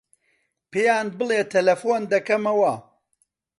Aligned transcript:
پێیان 0.71 1.07
بڵێ 1.17 1.39
تەلەفۆن 1.51 2.03
دەکەمەوە. 2.13 2.73